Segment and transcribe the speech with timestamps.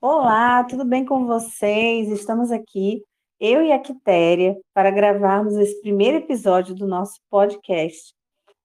[0.00, 2.10] Olá, tudo bem com vocês?
[2.10, 3.02] Estamos aqui,
[3.40, 8.12] eu e a Quitéria, para gravarmos esse primeiro episódio do nosso podcast.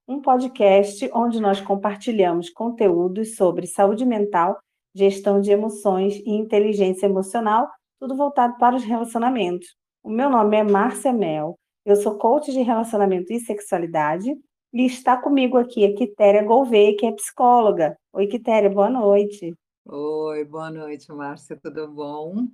[0.06, 4.60] Um podcast onde nós compartilhamos conteúdos sobre saúde mental,
[4.94, 9.74] gestão de emoções e inteligência emocional, tudo voltado para os relacionamentos.
[10.04, 14.36] O meu nome é Márcia Mel, eu sou coach de relacionamento e sexualidade
[14.74, 17.96] e está comigo aqui a Quitéria Gouveia, que é psicóloga.
[18.12, 19.56] Oi, Quitéria, boa noite.
[19.94, 22.48] Oi, boa noite, Márcia, tudo bom?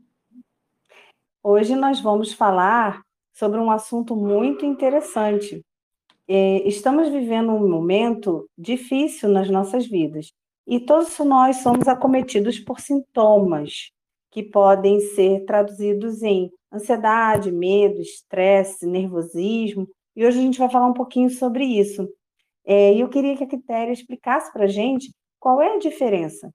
[1.44, 5.64] Hoje nós vamos falar sobre um assunto muito interessante.
[6.28, 10.34] É, estamos vivendo um momento difícil nas nossas vidas
[10.66, 13.92] e todos nós somos acometidos por sintomas
[14.32, 19.88] que podem ser traduzidos em ansiedade, medo, estresse, nervosismo.
[20.16, 22.10] E hoje a gente vai falar um pouquinho sobre isso.
[22.66, 26.52] É, e eu queria que a Quitéria explicasse para a gente qual é a diferença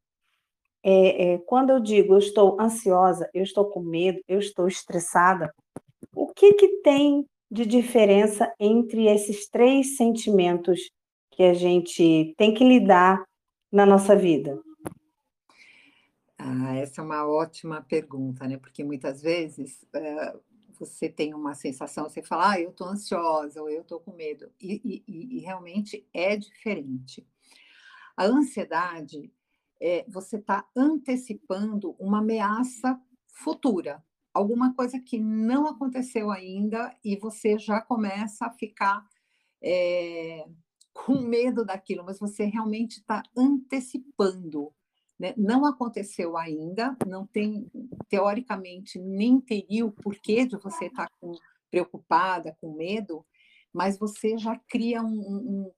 [0.83, 5.55] é, é, quando eu digo eu estou ansiosa, eu estou com medo, eu estou estressada,
[6.15, 10.91] o que, que tem de diferença entre esses três sentimentos
[11.31, 13.23] que a gente tem que lidar
[13.71, 14.61] na nossa vida?
[16.37, 18.57] Ah, essa é uma ótima pergunta, né?
[18.57, 20.37] Porque muitas vezes é,
[20.79, 24.51] você tem uma sensação, você fala, ah, eu estou ansiosa ou eu estou com medo,
[24.61, 27.25] e, e, e realmente é diferente.
[28.17, 29.33] A ansiedade
[29.83, 34.01] é, você está antecipando uma ameaça futura,
[34.33, 39.05] alguma coisa que não aconteceu ainda e você já começa a ficar
[39.61, 40.47] é,
[40.93, 44.73] com medo daquilo, mas você realmente está antecipando.
[45.19, 45.35] Né?
[45.37, 47.69] Não aconteceu ainda, não tem,
[48.09, 51.29] teoricamente, nem teria o porquê de você estar tá
[51.73, 53.27] preocupada, com medo,
[53.73, 55.73] mas você já cria um, um,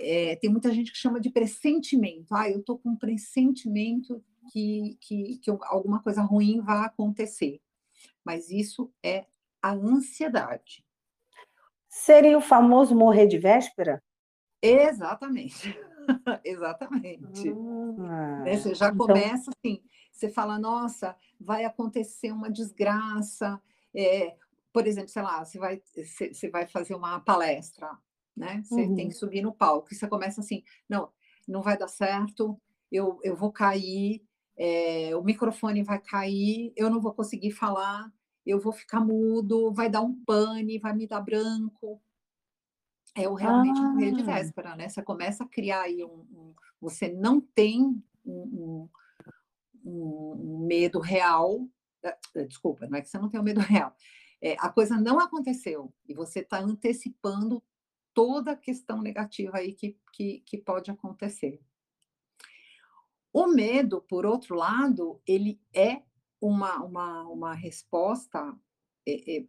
[0.00, 2.34] é, tem muita gente que chama de pressentimento.
[2.34, 7.60] Ah, eu estou com um pressentimento que, que, que alguma coisa ruim vai acontecer.
[8.24, 9.26] Mas isso é
[9.62, 10.84] a ansiedade.
[11.88, 14.02] Seria o famoso morrer de véspera?
[14.62, 15.76] Exatamente.
[16.44, 17.50] Exatamente.
[18.00, 18.56] Ah, né?
[18.56, 19.82] Você já então começa assim,
[20.12, 23.60] você fala, nossa, vai acontecer uma desgraça.
[23.94, 24.36] É,
[24.72, 27.90] por exemplo, sei lá, você vai, você vai fazer uma palestra
[28.38, 28.62] né?
[28.64, 28.94] Você uhum.
[28.94, 29.88] tem que subir no palco.
[29.92, 31.10] E você começa assim, não,
[31.46, 32.60] não vai dar certo,
[32.90, 34.22] eu, eu vou cair,
[34.56, 38.12] é, o microfone vai cair, eu não vou conseguir falar,
[38.44, 42.00] eu vou ficar mudo, vai dar um pane, vai me dar branco.
[43.14, 43.82] É o realmente ah.
[43.82, 44.88] morrer de véspera, né?
[44.88, 46.26] Você começa a criar aí um.
[46.32, 47.82] um você não tem
[48.24, 48.88] um,
[49.84, 51.68] um, um, medo real.
[52.02, 53.94] Eh, desculpa, não é que você não tem o um medo real.
[54.40, 57.62] É, a coisa não aconteceu e você está antecipando
[58.18, 61.60] toda a questão negativa aí que, que, que pode acontecer.
[63.32, 66.02] O medo, por outro lado, ele é
[66.40, 68.52] uma, uma, uma resposta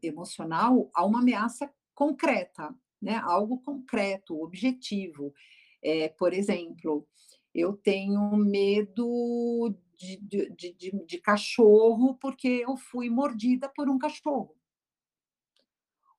[0.04, 2.72] emocional a uma ameaça concreta,
[3.02, 3.16] né?
[3.16, 5.34] algo concreto, objetivo.
[5.82, 7.08] É, por exemplo,
[7.52, 14.59] eu tenho medo de, de, de, de, cachorro porque eu fui mordida por um cachorro.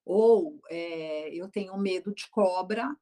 [0.05, 2.95] Ou é, eu tenho medo de cobra,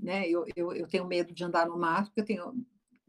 [0.00, 0.28] né?
[0.28, 2.66] Eu, eu, eu tenho medo de andar no mato, porque eu tenho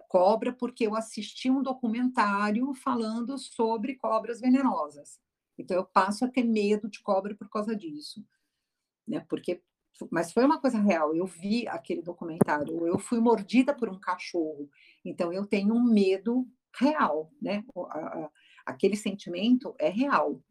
[0.07, 5.19] cobra, porque eu assisti um documentário falando sobre cobras venenosas.
[5.57, 8.23] Então eu passo a ter medo de cobra por causa disso,
[9.07, 9.25] né?
[9.27, 9.61] Porque
[10.09, 11.15] mas foi uma coisa real.
[11.15, 14.69] Eu vi aquele documentário, eu fui mordida por um cachorro,
[15.05, 16.47] então eu tenho um medo
[16.79, 17.63] real, né?
[18.65, 20.41] Aquele sentimento é real.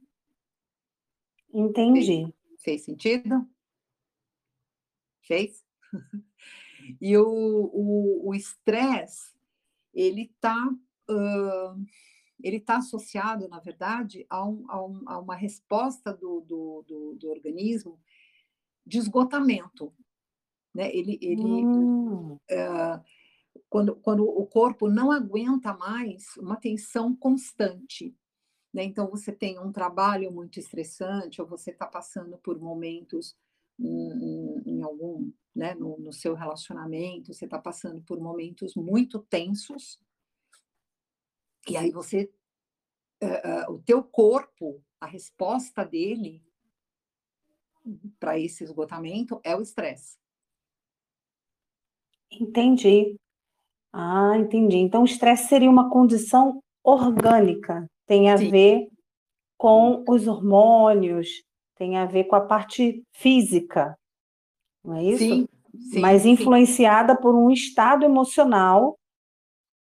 [1.53, 2.33] Entendi.
[2.63, 3.49] Fez sentido?
[5.23, 5.65] Fez?
[7.01, 9.33] e o estresse,
[9.93, 10.57] ele está
[11.11, 11.85] uh,
[12.43, 17.15] ele tá associado, na verdade, a, um, a, um, a uma resposta do, do, do,
[17.15, 18.01] do, organismo
[18.85, 19.95] de esgotamento.
[20.75, 20.95] Né?
[20.95, 22.35] Ele, ele hum.
[22.35, 23.05] uh,
[23.69, 28.15] quando, quando o corpo não aguenta mais uma tensão constante.
[28.73, 28.85] Né?
[28.85, 33.37] Então, você tem um trabalho muito estressante, ou você está passando por momentos
[33.79, 40.01] em, em algum, né, no, no, seu relacionamento, você está passando por momentos muito tensos,
[41.69, 42.31] e aí você,
[43.23, 46.43] uh, uh, o teu corpo, a resposta dele
[48.19, 50.17] para esse esgotamento é o estresse.
[52.31, 53.17] Entendi.
[53.93, 54.77] Ah, entendi.
[54.79, 58.51] Então, o estresse seria uma condição orgânica tem a Sim.
[58.51, 58.89] ver
[59.57, 61.29] com os hormônios,
[61.77, 63.97] tem a ver com a parte física,
[64.85, 65.19] não é isso?
[65.19, 65.49] Sim.
[65.91, 67.23] Sim, Mas influenciada sim.
[67.23, 68.99] por um estado emocional.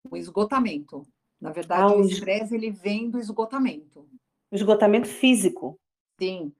[0.10, 1.06] Um esgotamento.
[1.40, 4.08] Na verdade, ah, o estresse ele vem do esgotamento.
[4.52, 5.78] Esgotamento físico.
[6.18, 6.54] Sim.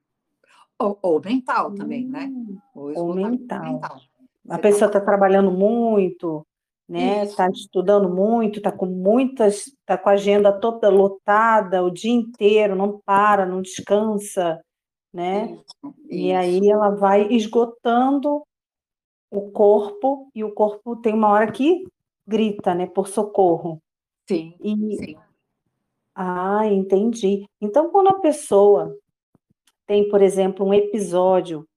[0.78, 2.26] Ou, ou mental também, né?
[2.26, 3.64] Hum, ou, ou mental.
[3.64, 4.02] mental.
[4.50, 6.46] A pessoa está tá trabalhando muito,
[6.88, 7.24] né?
[7.24, 12.76] Está estudando muito, está com muitas, está com a agenda toda lotada o dia inteiro,
[12.76, 14.62] não para, não descansa,
[15.14, 15.46] né?
[15.46, 15.96] Isso, isso.
[16.10, 18.44] E aí ela vai esgotando
[19.32, 21.84] o corpo e o corpo tem uma hora que
[22.28, 22.86] grita, né?
[22.88, 23.82] Por socorro.
[24.28, 24.56] Sim.
[24.62, 24.98] E...
[24.98, 25.16] sim.
[26.14, 27.46] Ah, entendi.
[27.60, 28.96] Então, quando a pessoa
[29.86, 31.68] tem, por exemplo, um episódio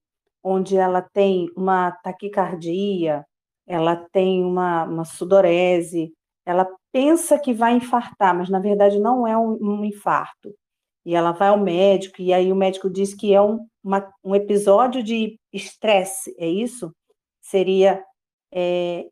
[0.42, 3.26] onde ela tem uma taquicardia,
[3.68, 6.12] ela tem uma, uma sudorese,
[6.44, 10.54] ela pensa que vai infartar, mas na verdade não é um, um infarto.
[11.04, 14.34] E ela vai ao médico, e aí o médico diz que é um, uma, um
[14.34, 16.94] episódio de estresse, é isso?
[17.40, 18.02] Seria
[18.50, 19.06] é,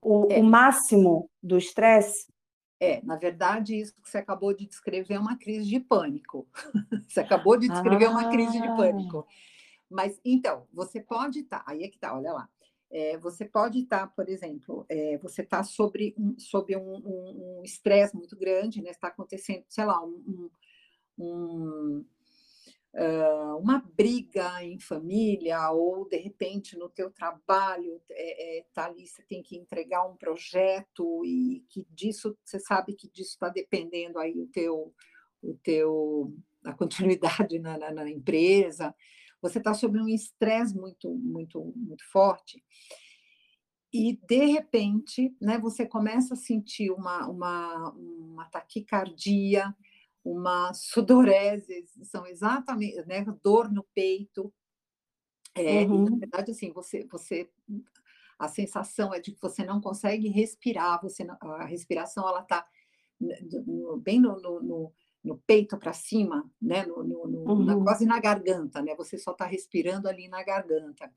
[0.00, 0.40] o, é.
[0.40, 2.26] o máximo do estresse?
[2.80, 6.46] É, na verdade, isso que você acabou de descrever é uma crise de pânico.
[7.08, 8.10] você acabou de descrever ah.
[8.10, 9.26] uma crise de pânico.
[9.90, 12.48] Mas, então, você pode estar, tá, aí é que tá, olha lá.
[12.90, 18.14] É, você pode estar, tá, por exemplo, é, você está sobre, um, sobre um estresse
[18.14, 18.90] um, um muito grande, né?
[18.90, 20.50] Está acontecendo, sei lá, um,
[21.18, 22.04] um
[22.94, 29.22] uh, uma briga em família ou de repente no teu trabalho é, é, ali você
[29.22, 34.38] tem que entregar um projeto e que disso você sabe que disso está dependendo aí
[34.38, 34.94] o teu
[35.42, 36.32] o teu
[36.64, 38.94] a continuidade na, na, na empresa
[39.40, 42.62] você está sob um estresse muito muito muito forte
[43.92, 49.74] e de repente, né, você começa a sentir uma, uma, uma taquicardia,
[50.22, 54.52] uma sudorese, são exatamente, né, dor no peito.
[55.54, 56.06] É, uhum.
[56.06, 57.50] e, na verdade, assim, você, você,
[58.38, 62.66] a sensação é de que você não consegue respirar, você a respiração ela está
[64.02, 64.92] bem no, no, no,
[65.24, 67.02] no peito para cima, né, no,
[67.52, 67.64] uhum.
[67.64, 71.12] na, quase na garganta, né, você só está respirando ali na garganta.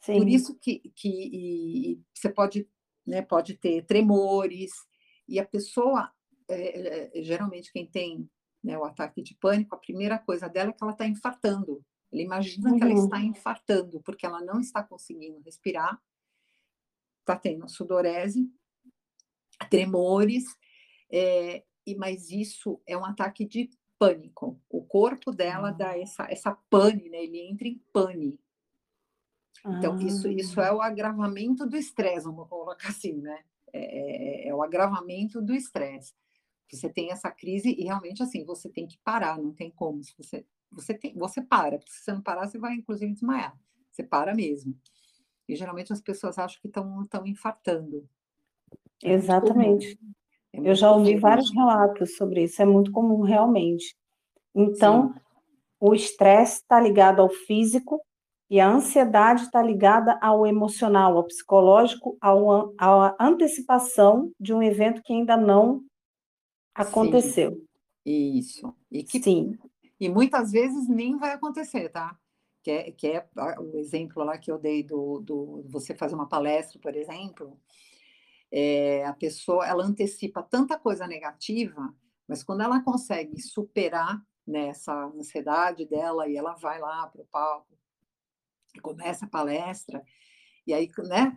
[0.00, 0.18] Sim.
[0.18, 2.68] Por isso que, que você pode,
[3.06, 4.72] né, pode ter tremores,
[5.28, 6.12] e a pessoa
[6.48, 8.28] é, é, geralmente quem tem
[8.62, 11.84] né, o ataque de pânico, a primeira coisa dela é que ela está infartando.
[12.12, 12.78] Ela imagina uhum.
[12.78, 13.04] que ela uhum.
[13.04, 16.00] está infartando, porque ela não está conseguindo respirar,
[17.20, 18.48] está tendo sudorese,
[19.70, 20.44] tremores,
[21.10, 24.60] é, e mas isso é um ataque de pânico.
[24.68, 26.02] O corpo dela dá uhum.
[26.02, 27.22] essa, essa pane, né?
[27.22, 28.38] ele entra em pane.
[29.64, 30.02] Então, ah.
[30.02, 33.42] isso, isso é o agravamento do estresse, vamos colocar assim, né?
[33.72, 36.14] É, é, é o agravamento do estresse.
[36.70, 40.02] Você tem essa crise e realmente assim, você tem que parar, não tem como.
[40.02, 43.58] Se você você tem, você para, porque se você não parar, você vai inclusive desmaiar.
[43.90, 44.76] Você para mesmo.
[45.48, 48.08] E geralmente as pessoas acham que estão estão infartando.
[49.02, 49.98] É Exatamente.
[50.52, 51.20] É Eu já ouvi comum.
[51.20, 53.96] vários relatos sobre isso, é muito comum realmente.
[54.54, 55.20] Então, Sim.
[55.80, 58.00] o estresse está ligado ao físico
[58.48, 65.02] e a ansiedade está ligada ao emocional, ao psicológico, ao, à antecipação de um evento
[65.02, 65.84] que ainda não
[66.76, 67.52] Aconteceu.
[68.06, 68.74] Sim, isso.
[68.90, 69.58] E que, Sim.
[69.98, 72.16] E muitas vezes nem vai acontecer, tá?
[72.62, 73.26] Que é, que é
[73.58, 77.58] o exemplo lá que eu dei do, do você fazer uma palestra, por exemplo,
[78.52, 81.94] é, a pessoa ela antecipa tanta coisa negativa,
[82.28, 87.26] mas quando ela consegue superar né, essa ansiedade dela e ela vai lá para o
[87.26, 87.76] palco
[88.74, 90.02] e começa a palestra,
[90.66, 91.36] e aí, né,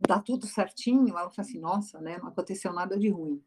[0.00, 3.42] dá tudo certinho, ela fala assim, nossa, né, não aconteceu nada de ruim.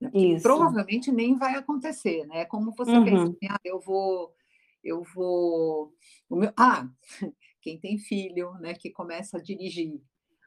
[0.00, 0.10] Né?
[0.42, 2.40] Provavelmente nem vai acontecer, né?
[2.40, 3.04] É como você uhum.
[3.04, 4.34] pensa, assim, ah, eu vou,
[4.82, 5.94] eu vou.
[6.28, 6.52] O meu...
[6.56, 6.88] Ah,
[7.60, 10.00] quem tem filho, né, que começa a dirigir.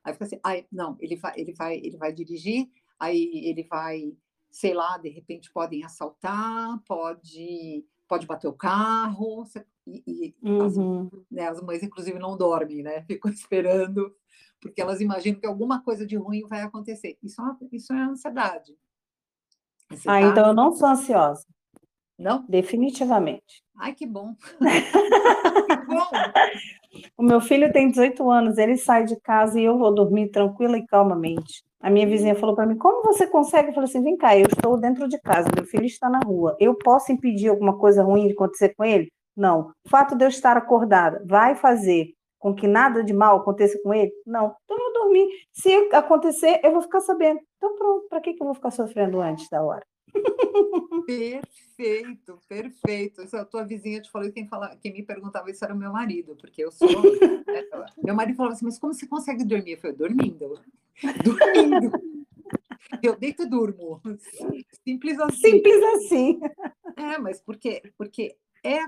[0.07, 4.15] Aí fica assim, ah, não, ele vai, ele vai, ele vai dirigir, aí ele vai,
[4.49, 9.43] sei lá, de repente podem assaltar, pode, pode bater o carro,
[9.85, 10.65] e, e uhum.
[10.65, 10.77] as,
[11.29, 13.01] né, as mães, inclusive, não dormem, né?
[13.01, 14.15] Ficam esperando,
[14.61, 17.17] porque elas imaginam que alguma coisa de ruim vai acontecer.
[17.21, 18.77] Isso é, isso é ansiedade.
[19.89, 20.21] Você ah, tá...
[20.21, 21.45] então eu não sou ansiosa.
[22.17, 22.45] Não?
[22.47, 23.61] Definitivamente.
[23.75, 24.35] Ai, que bom.
[25.67, 26.09] que bom.
[27.17, 30.77] O meu filho tem 18 anos, ele sai de casa e eu vou dormir tranquila
[30.77, 31.63] e calmamente.
[31.81, 33.69] A minha vizinha falou para mim: Como você consegue?
[33.69, 36.55] Eu falei assim: Vem cá, eu estou dentro de casa, meu filho está na rua.
[36.59, 39.12] Eu posso impedir alguma coisa ruim de acontecer com ele?
[39.36, 39.71] Não.
[39.83, 43.91] O fato de eu estar acordada vai fazer com que nada de mal aconteça com
[43.93, 44.12] ele?
[44.25, 44.55] Não.
[44.65, 45.27] Então eu dormi.
[45.51, 47.39] Se acontecer, eu vou ficar sabendo.
[47.57, 49.83] Então pronto, para que, que eu vou ficar sofrendo antes da hora?
[51.05, 53.21] Perfeito, perfeito.
[53.21, 55.91] Essa tua vizinha te falou que quem, fala, quem me perguntava isso era o meu
[55.91, 56.89] marido, porque eu sou.
[56.89, 57.63] Né,
[58.03, 59.73] meu marido falava assim: Mas como você consegue dormir?
[59.73, 60.59] Eu falei: Dormindo.
[61.23, 61.91] Dormindo.
[63.01, 64.01] eu deito e durmo.
[64.83, 65.37] Simples assim.
[65.37, 66.39] Simples assim.
[66.97, 68.79] É, mas porque, porque é,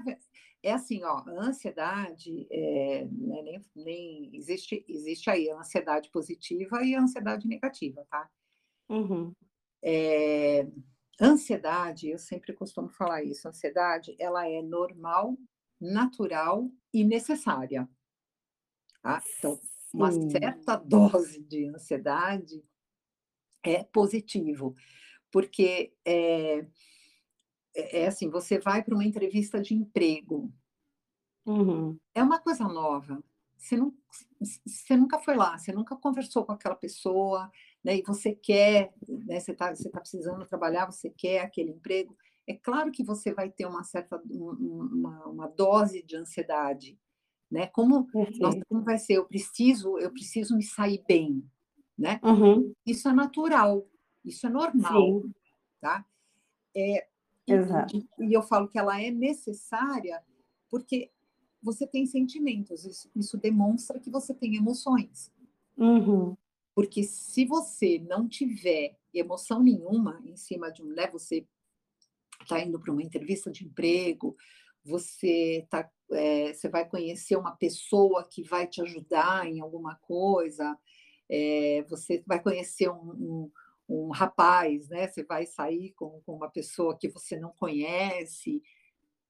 [0.63, 6.83] é assim, ó, a ansiedade, é, né, nem, nem existe, existe aí a ansiedade positiva
[6.83, 8.29] e a ansiedade negativa, tá?
[8.89, 9.31] Uhum.
[9.81, 10.67] É,
[11.21, 15.37] ansiedade, eu sempre costumo falar isso, ansiedade, ela é normal,
[15.79, 17.89] natural e necessária.
[19.01, 19.21] Tá?
[19.37, 19.59] Então,
[19.93, 20.29] uma Sim.
[20.29, 22.63] certa dose de ansiedade
[23.63, 24.75] é positivo,
[25.31, 26.59] porque é,
[27.75, 30.53] é, é assim, você vai para uma entrevista de emprego,
[31.45, 31.99] uhum.
[32.13, 33.21] é uma coisa nova,
[33.59, 33.93] você, não,
[34.65, 37.51] você nunca foi lá, você nunca conversou com aquela pessoa,
[37.83, 42.15] né, e você quer, né, você está você tá precisando trabalhar, você quer aquele emprego,
[42.47, 46.97] é claro que você vai ter uma certa uma, uma dose de ansiedade,
[47.51, 47.67] né?
[47.67, 48.07] Como,
[48.39, 49.17] nossa, como vai ser?
[49.17, 51.43] Eu preciso, eu preciso me sair bem,
[51.97, 52.19] né?
[52.23, 52.73] Uhum.
[52.85, 53.87] Isso é natural,
[54.25, 55.33] isso é normal, Sim.
[55.79, 56.05] tá?
[56.75, 57.07] É,
[57.45, 57.97] Exato.
[57.97, 60.23] E, e, eu falo que ela é necessária
[60.69, 61.11] porque
[61.61, 65.31] você tem sentimentos, isso, isso demonstra que você tem emoções.
[65.77, 66.35] Uhum.
[66.73, 71.45] Porque se você não tiver emoção nenhuma em cima de um, né, você
[72.41, 74.35] está indo para uma entrevista de emprego,
[74.83, 80.77] você tá, é, você vai conhecer uma pessoa que vai te ajudar em alguma coisa,
[81.29, 83.51] é, você vai conhecer um, um,
[83.89, 85.07] um, rapaz, né?
[85.07, 88.63] Você vai sair com, com, uma pessoa que você não conhece.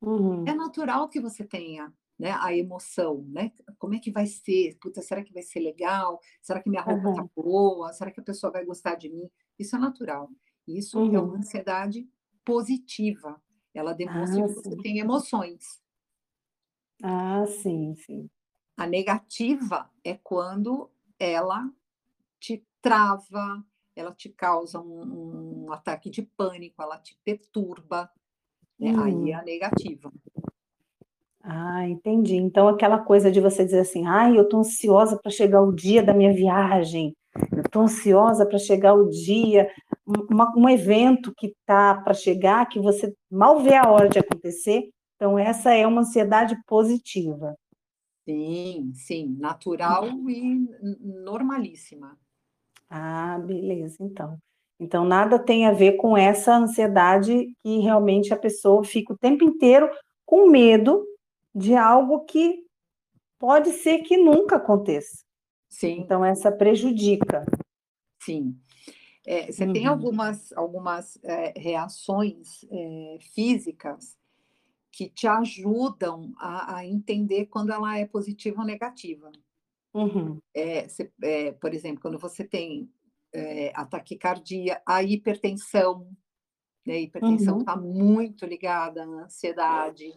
[0.01, 0.45] Uhum.
[0.47, 3.53] É natural que você tenha né, a emoção, né?
[3.77, 4.77] Como é que vai ser?
[4.81, 6.19] Puta, será que vai ser legal?
[6.41, 7.15] Será que minha roupa uhum.
[7.15, 7.93] tá boa?
[7.93, 9.29] Será que a pessoa vai gostar de mim?
[9.57, 10.29] Isso é natural.
[10.67, 11.15] Isso uhum.
[11.15, 12.05] é uma ansiedade
[12.43, 13.41] positiva.
[13.73, 15.81] Ela demonstra ah, que você tem emoções.
[17.01, 18.29] Ah, sim, sim.
[18.75, 21.71] A negativa é quando ela
[22.37, 23.63] te trava,
[23.95, 28.11] ela te causa um, um ataque de pânico, ela te perturba.
[28.77, 28.91] Né?
[28.91, 29.03] Hum.
[29.03, 30.11] Aí é a negativa.
[31.41, 32.35] Ah, entendi.
[32.35, 36.03] Então, aquela coisa de você dizer assim, ai, eu estou ansiosa para chegar o dia
[36.03, 37.15] da minha viagem,
[37.51, 39.69] eu estou ansiosa para chegar o dia,
[40.05, 44.89] uma, um evento que está para chegar, que você mal vê a hora de acontecer.
[45.15, 47.55] Então, essa é uma ansiedade positiva.
[48.27, 50.67] Sim, sim, natural e
[51.01, 52.17] normalíssima.
[52.89, 54.37] Ah, beleza, então.
[54.79, 59.43] Então, nada tem a ver com essa ansiedade que realmente a pessoa fica o tempo
[59.43, 59.89] inteiro
[60.25, 61.05] com medo
[61.53, 62.65] de algo que
[63.37, 65.23] pode ser que nunca aconteça.
[65.69, 66.01] Sim.
[66.01, 67.45] Então, essa prejudica.
[68.21, 68.59] Sim.
[69.25, 69.73] É, você uhum.
[69.73, 74.17] tem algumas, algumas é, reações é, físicas
[74.91, 79.31] que te ajudam a, a, entender quando ela é positiva ou negativa.
[79.93, 80.39] Uhum.
[80.53, 82.91] É, você, é, por exemplo, quando você tem
[83.33, 86.09] é, a taquicardia, a hipertensão,
[86.85, 86.95] né?
[86.95, 87.93] a hipertensão está uhum.
[87.93, 90.11] muito ligada à ansiedade.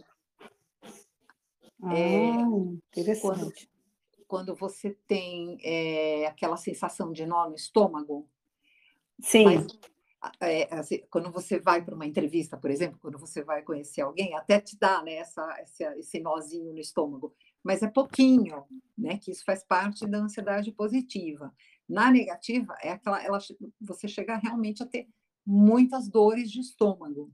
[1.82, 1.92] Ah,
[2.90, 3.68] interessante.
[4.26, 5.58] Quando, quando você tem
[6.26, 8.28] aquela sensação de nó no estômago,
[9.22, 9.44] Sim.
[9.44, 9.66] Mas,
[10.40, 14.34] é, assim, quando você vai para uma entrevista, por exemplo, quando você vai conhecer alguém,
[14.34, 18.64] até te dá né, essa, esse, esse nozinho no estômago, mas é pouquinho,
[18.98, 19.18] né?
[19.18, 21.52] Que isso faz parte da ansiedade positiva.
[21.88, 23.38] Na negativa, é aquela, ela,
[23.80, 25.08] você chega realmente a ter
[25.46, 27.32] muitas dores de estômago,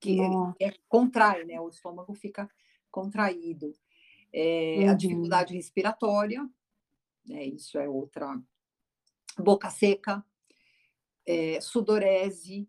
[0.00, 1.60] que é, é, contrai, né?
[1.60, 2.48] O estômago fica
[2.94, 3.74] contraído.
[4.32, 4.90] É, uhum.
[4.90, 6.48] A dificuldade respiratória,
[7.26, 8.40] né, isso é outra.
[9.36, 10.24] Boca seca,
[11.26, 12.68] é, sudorese,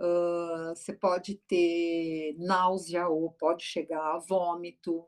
[0.00, 5.06] uh, você pode ter náusea, ou pode chegar a vômito,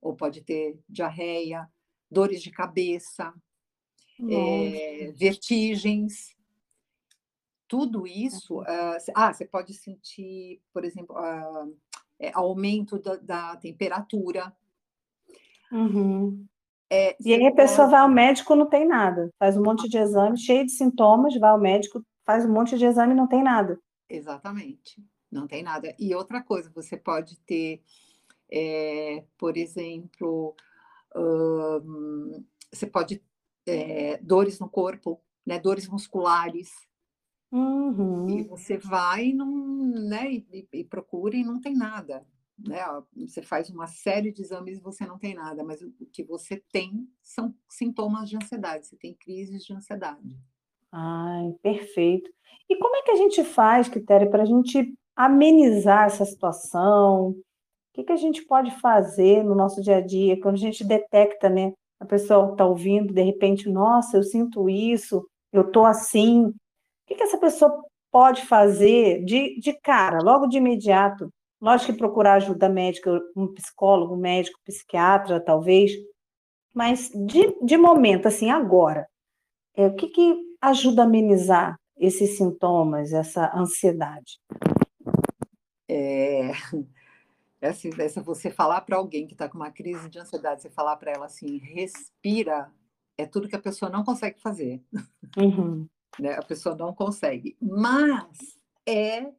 [0.00, 1.68] ou pode ter diarreia,
[2.08, 3.34] dores de cabeça,
[4.30, 6.36] é, vertigens.
[7.66, 8.60] Tudo isso.
[8.60, 11.76] Uh, ah, você pode sentir, por exemplo, uh,
[12.18, 14.52] é, aumento da, da temperatura.
[15.70, 16.46] Uhum.
[16.90, 19.98] É, e aí a pessoa vai ao médico não tem nada, faz um monte de
[19.98, 23.42] exame, cheio de sintomas, vai ao médico, faz um monte de exame e não tem
[23.42, 23.78] nada.
[24.08, 25.94] Exatamente, não tem nada.
[25.98, 27.82] E outra coisa, você pode ter,
[28.50, 30.54] é, por exemplo,
[31.16, 33.20] hum, você pode
[33.66, 36.70] é, dores no corpo, né, dores musculares.
[37.56, 38.28] Uhum.
[38.28, 42.26] E você vai num, né, e, e procura e não tem nada
[42.58, 42.82] né?
[43.16, 46.62] Você faz uma série de exames e você não tem nada, mas o que você
[46.72, 50.36] tem são sintomas de ansiedade, você tem crises de ansiedade.
[50.90, 52.30] Ai, perfeito.
[52.68, 57.30] E como é que a gente faz, Quitéria, para a gente amenizar essa situação?
[57.30, 57.42] O
[57.92, 61.48] que, que a gente pode fazer no nosso dia a dia, quando a gente detecta,
[61.48, 61.72] né?
[62.00, 66.52] A pessoa está ouvindo, de repente, nossa, eu sinto isso, eu estou assim.
[67.06, 71.32] Que, que essa pessoa pode fazer de, de cara, logo de imediato?
[71.60, 75.92] Lógico que procurar ajuda médica, um psicólogo, um médico, psiquiatra, talvez,
[76.74, 79.08] mas de, de momento, assim, agora,
[79.74, 84.38] é, o que, que ajuda a amenizar esses sintomas, essa ansiedade?
[85.88, 86.50] É,
[87.60, 90.60] é assim, é se você falar para alguém que está com uma crise de ansiedade,
[90.60, 92.70] você falar para ela assim, respira,
[93.16, 94.82] é tudo que a pessoa não consegue fazer.
[95.38, 95.88] Uhum.
[96.18, 96.34] Né?
[96.34, 97.56] A pessoa não consegue.
[97.60, 99.32] Mas é,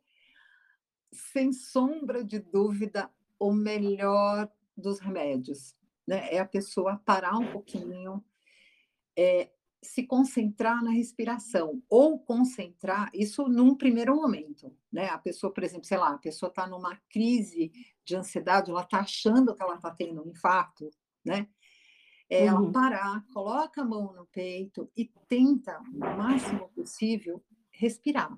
[1.12, 5.76] sem sombra de dúvida, o melhor dos remédios.
[6.06, 6.34] Né?
[6.34, 8.24] É a pessoa parar um pouquinho,
[9.18, 9.50] é,
[9.82, 15.08] se concentrar na respiração, ou concentrar, isso num primeiro momento, né?
[15.10, 17.72] A pessoa, por exemplo, sei lá, a pessoa está numa crise
[18.04, 20.90] de ansiedade, ela está achando que ela está tendo um infarto,
[21.24, 21.48] né?
[22.30, 22.72] É ela uhum.
[22.72, 27.42] parar, coloca a mão no peito e tenta, o máximo possível,
[27.72, 28.38] respirar.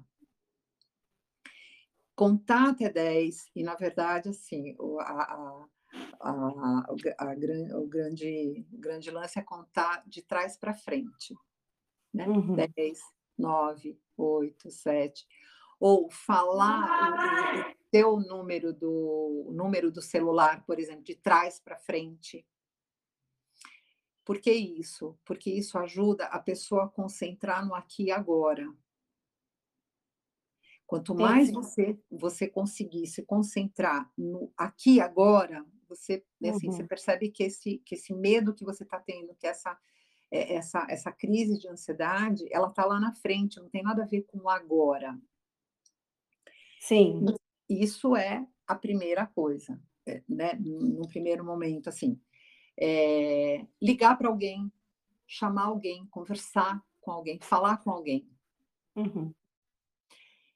[2.16, 5.66] Contar até 10, e na verdade, assim, a, a,
[6.20, 6.86] a,
[7.74, 11.36] o grande, grande lance é contar de trás para frente.
[12.14, 12.28] Né?
[12.28, 12.56] Uhum.
[12.56, 13.00] 10,
[13.38, 15.28] 9, 8, 7.
[15.80, 21.78] Ou falar o, o teu número do número do celular, por exemplo, de trás para
[21.78, 22.46] frente.
[24.30, 25.18] Por que isso?
[25.26, 28.72] Porque isso ajuda a pessoa a concentrar no aqui e agora.
[30.86, 36.74] Quanto mais você, você conseguir se concentrar no aqui e agora, você, né, assim, uhum.
[36.74, 39.76] você percebe que esse, que esse medo que você está tendo, que essa,
[40.30, 44.08] é, essa, essa crise de ansiedade, ela está lá na frente, não tem nada a
[44.08, 45.20] ver com o agora.
[46.80, 47.26] Sim.
[47.68, 50.54] Isso é a primeira coisa, é, né?
[50.54, 52.22] No primeiro momento, assim,
[52.80, 54.72] é, ligar para alguém,
[55.28, 58.28] chamar alguém, conversar com alguém, falar com alguém.
[58.96, 59.34] Uhum.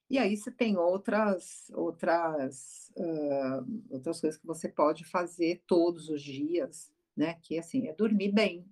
[0.09, 6.21] E aí você tem outras outras uh, outras coisas que você pode fazer todos os
[6.21, 7.33] dias, né?
[7.41, 8.65] Que assim é dormir bem.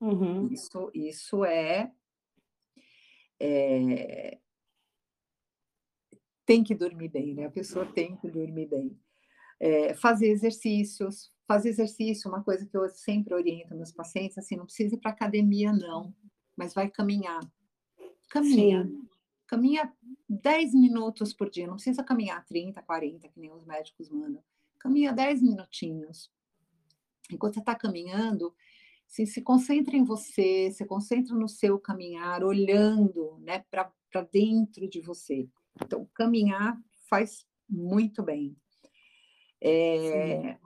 [0.00, 0.46] Uhum.
[0.48, 1.90] Isso isso é,
[3.40, 4.38] é
[6.44, 7.46] tem que dormir bem, né?
[7.46, 8.96] A pessoa tem que dormir bem.
[9.58, 14.64] É, fazer exercícios, fazer exercício, uma coisa que eu sempre oriento meus pacientes, assim, não
[14.64, 16.14] precisa ir para academia, não,
[16.56, 17.40] mas vai caminhar.
[18.28, 18.84] Caminha.
[18.84, 19.08] Sim.
[19.46, 19.92] Caminha
[20.28, 24.42] 10 minutos por dia, não precisa caminhar 30, 40, que nem os médicos mandam.
[24.78, 26.32] Caminha 10 minutinhos.
[27.30, 28.52] Enquanto você está caminhando,
[29.08, 33.92] assim, se concentra em você, se concentra no seu caminhar, olhando né, para
[34.32, 35.48] dentro de você.
[35.80, 36.76] Então, caminhar
[37.08, 38.56] faz muito bem.
[39.60, 40.58] É,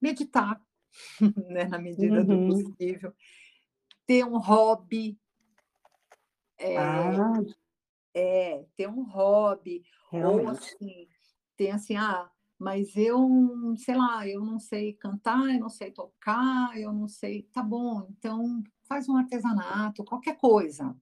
[0.00, 0.60] meditar,
[1.48, 2.48] né, na medida uhum.
[2.48, 3.12] do possível.
[4.06, 5.18] Ter um hobby.
[6.58, 7.42] É, ah
[8.16, 10.46] é, ter um hobby, Realmente.
[10.46, 11.08] ou assim,
[11.54, 13.28] tem assim, ah, mas eu,
[13.76, 18.06] sei lá, eu não sei cantar, eu não sei tocar, eu não sei, tá bom,
[18.08, 20.96] então faz um artesanato, qualquer coisa.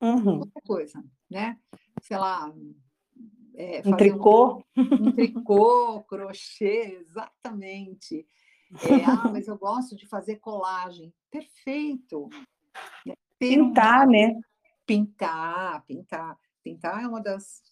[0.00, 0.38] Uhum.
[0.38, 1.58] Qualquer coisa, né?
[2.00, 2.52] Sei lá.
[3.54, 4.64] É, um tricô?
[4.76, 8.26] Um, um tricô, crochê, exatamente.
[8.82, 11.12] É, ah, mas eu gosto de fazer colagem.
[11.30, 12.28] Perfeito.
[13.04, 13.14] Né?
[13.38, 14.10] Pintar, um...
[14.12, 14.40] né?
[14.86, 16.38] Pintar, pintar.
[16.62, 17.62] Pintar é uma das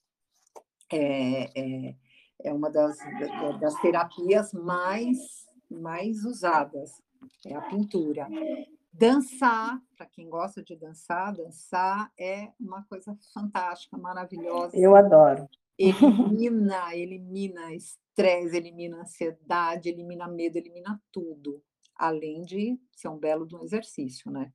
[0.93, 1.97] é, é,
[2.43, 2.99] é uma das,
[3.61, 7.01] das terapias mais mais usadas
[7.47, 8.27] é a pintura.
[8.93, 14.77] Dançar, para quem gosta de dançar, dançar é uma coisa fantástica, maravilhosa.
[14.77, 15.49] Eu adoro.
[15.81, 21.63] Elimina, elimina estresse, elimina ansiedade, elimina medo, elimina tudo.
[21.97, 24.53] Além de ser um belo de um exercício, né?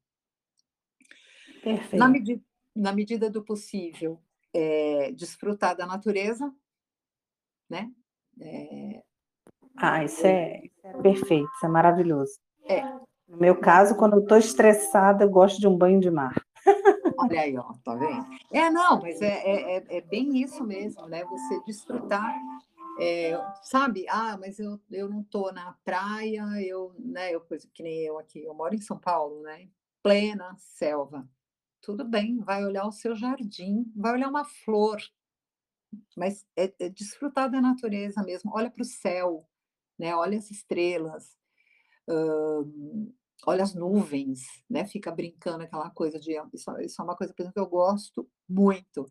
[1.64, 1.98] Perfeito.
[1.98, 2.44] Na, medida,
[2.76, 4.22] na medida do possível,
[4.54, 6.54] é, desfrutar da natureza,
[7.68, 7.92] né?
[8.40, 9.04] É,
[9.78, 12.40] ah, isso é, isso é, perfeito, isso é maravilhoso.
[12.66, 12.84] É.
[13.28, 16.36] No meu caso, quando eu estou estressada, eu gosto de um banho de mar.
[17.18, 18.26] Olha aí, ó, tá vendo?
[18.52, 21.24] É, não, mas é, é, é, é bem isso mesmo, né?
[21.26, 22.36] Você desfrutar,
[23.00, 24.06] é, sabe?
[24.10, 27.32] Ah, mas eu, eu não tô na praia, eu, né?
[27.32, 27.42] Eu,
[27.74, 29.70] que nem eu aqui, eu moro em São Paulo, né?
[30.04, 31.28] Plena selva
[31.86, 35.00] tudo bem, vai olhar o seu jardim, vai olhar uma flor,
[36.18, 38.52] mas é, é desfrutar da natureza mesmo.
[38.56, 39.48] Olha para o céu,
[39.98, 40.16] né?
[40.16, 41.38] Olha as estrelas,
[43.46, 44.86] olha as nuvens, né?
[44.86, 49.10] Fica brincando aquela coisa de isso, isso é uma coisa exemplo, que eu gosto muito,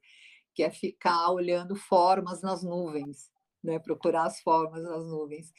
[0.54, 3.30] que é ficar olhando formas nas nuvens,
[3.62, 3.78] né?
[3.78, 5.52] Procurar as formas nas nuvens.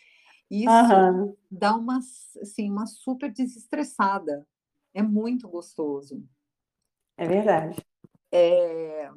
[0.49, 1.35] Isso uhum.
[1.49, 1.99] dá uma
[2.41, 4.47] assim uma super desestressada.
[4.93, 6.23] É muito gostoso.
[7.17, 7.85] É verdade.
[8.31, 9.09] É,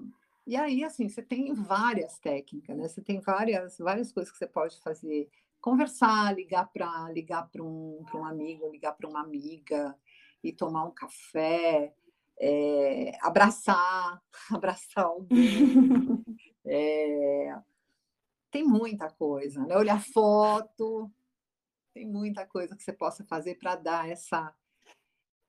[0.48, 2.88] e aí, assim, você tem várias técnicas, né?
[2.88, 5.28] Você tem várias, várias coisas que você pode fazer.
[5.60, 9.96] Conversar, ligar para ligar para um, um amigo, ligar para uma amiga
[10.42, 11.92] e tomar um café,
[12.38, 16.24] é, abraçar, abraçar alguém.
[16.64, 17.58] é,
[18.50, 19.76] tem muita coisa, né?
[19.76, 21.10] Olhar foto,
[21.92, 24.54] tem muita coisa que você possa fazer para dar essa,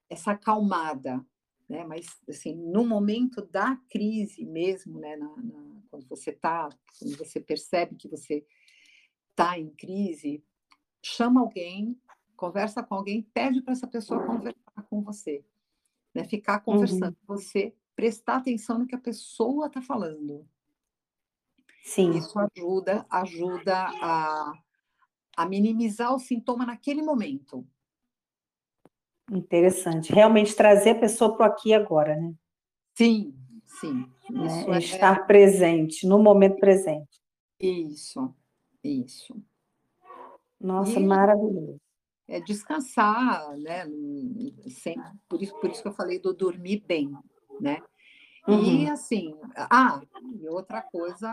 [0.08, 1.24] essa acalmada,
[1.68, 1.84] né?
[1.84, 5.16] Mas assim, no momento da crise mesmo, né?
[5.16, 6.68] Na, na, quando você está,
[6.98, 8.44] quando você percebe que você
[9.40, 10.44] está em crise,
[11.02, 12.00] chama alguém,
[12.36, 15.44] conversa com alguém, pede para essa pessoa conversar com você,
[16.14, 16.24] né?
[16.24, 17.26] Ficar conversando uhum.
[17.26, 20.46] com você, prestar atenção no que a pessoa está falando.
[21.82, 22.10] Sim.
[22.10, 24.52] Isso ajuda, ajuda a,
[25.36, 27.66] a minimizar o sintoma naquele momento.
[29.30, 30.12] Interessante.
[30.12, 32.34] Realmente trazer a pessoa para o aqui agora, né?
[32.94, 34.10] Sim, sim.
[34.68, 34.78] É, é...
[34.78, 37.20] Estar presente, no momento presente.
[37.58, 38.34] Isso,
[38.82, 39.34] isso.
[40.60, 41.80] Nossa, e maravilhoso.
[42.28, 43.86] É descansar, né?
[44.68, 44.96] Sem,
[45.28, 47.10] por, isso, por isso que eu falei do dormir bem,
[47.60, 47.82] né?
[48.46, 48.82] Uhum.
[48.82, 50.00] E assim, ah,
[50.38, 51.32] e outra coisa,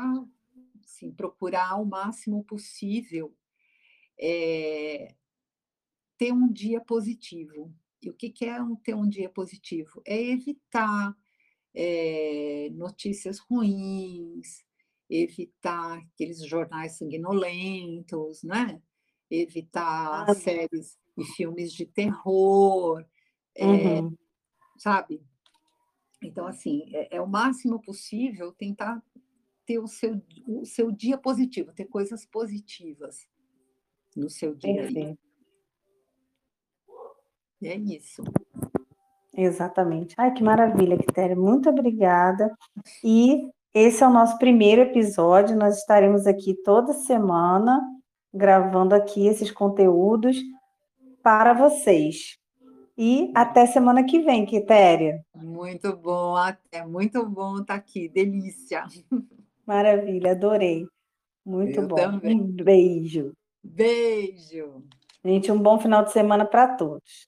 [0.83, 3.33] assim, procurar o máximo possível
[4.19, 5.13] é,
[6.17, 7.73] ter um dia positivo.
[8.01, 10.01] E o que, que é um, ter um dia positivo?
[10.05, 11.15] É evitar
[11.73, 14.63] é, notícias ruins,
[15.09, 18.81] evitar aqueles jornais sanguinolentos, né?
[19.29, 23.03] evitar ah, séries e filmes de terror,
[23.55, 24.01] é,
[24.77, 25.21] sabe?
[26.21, 29.03] Então, assim, é, é, o máximo possível tentar
[29.65, 33.27] ter o seu, o seu dia positivo, ter coisas positivas
[34.15, 34.83] no seu dia.
[34.83, 35.19] Perfeito.
[37.61, 38.23] E é isso.
[39.33, 40.15] Exatamente.
[40.17, 41.35] Ai, que maravilha, Quitéria.
[41.35, 42.55] Muito obrigada.
[43.03, 45.55] E esse é o nosso primeiro episódio.
[45.55, 47.81] Nós estaremos aqui toda semana
[48.33, 50.37] gravando aqui esses conteúdos
[51.21, 52.37] para vocês.
[52.97, 55.23] E até semana que vem, Quitéria.
[55.35, 58.85] Muito bom, até muito bom estar aqui, delícia.
[59.65, 60.87] Maravilha, adorei.
[61.45, 61.95] Muito Eu bom.
[61.95, 62.41] Também.
[62.41, 63.33] Um beijo.
[63.63, 64.83] Beijo.
[65.23, 67.27] Gente, um bom final de semana para todos.